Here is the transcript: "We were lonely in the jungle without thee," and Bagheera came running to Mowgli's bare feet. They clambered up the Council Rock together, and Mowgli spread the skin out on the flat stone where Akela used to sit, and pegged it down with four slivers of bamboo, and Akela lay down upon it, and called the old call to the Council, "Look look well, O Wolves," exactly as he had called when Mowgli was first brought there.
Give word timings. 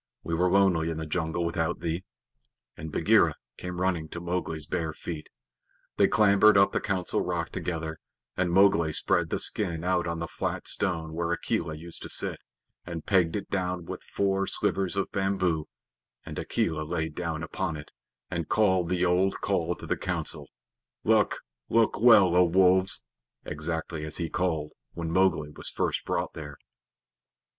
"We 0.23 0.33
were 0.33 0.49
lonely 0.49 0.89
in 0.89 0.97
the 0.97 1.05
jungle 1.05 1.45
without 1.45 1.81
thee," 1.81 2.03
and 2.75 2.91
Bagheera 2.91 3.35
came 3.59 3.79
running 3.79 4.09
to 4.09 4.19
Mowgli's 4.19 4.65
bare 4.65 4.93
feet. 4.93 5.29
They 5.97 6.07
clambered 6.07 6.57
up 6.57 6.71
the 6.71 6.81
Council 6.81 7.21
Rock 7.21 7.51
together, 7.51 7.99
and 8.35 8.49
Mowgli 8.51 8.93
spread 8.93 9.29
the 9.29 9.37
skin 9.37 9.83
out 9.83 10.07
on 10.07 10.17
the 10.17 10.27
flat 10.27 10.67
stone 10.67 11.13
where 11.13 11.31
Akela 11.31 11.75
used 11.75 12.01
to 12.01 12.09
sit, 12.09 12.39
and 12.83 13.05
pegged 13.05 13.35
it 13.35 13.51
down 13.51 13.85
with 13.85 14.01
four 14.01 14.47
slivers 14.47 14.95
of 14.95 15.11
bamboo, 15.11 15.67
and 16.25 16.39
Akela 16.39 16.81
lay 16.81 17.07
down 17.07 17.43
upon 17.43 17.77
it, 17.77 17.91
and 18.31 18.49
called 18.49 18.89
the 18.89 19.05
old 19.05 19.39
call 19.41 19.75
to 19.75 19.85
the 19.85 19.97
Council, 19.97 20.47
"Look 21.03 21.41
look 21.69 21.99
well, 22.01 22.35
O 22.35 22.43
Wolves," 22.43 23.03
exactly 23.45 24.03
as 24.03 24.17
he 24.17 24.23
had 24.23 24.33
called 24.33 24.73
when 24.93 25.11
Mowgli 25.11 25.51
was 25.51 25.69
first 25.69 26.03
brought 26.05 26.33
there. 26.33 26.57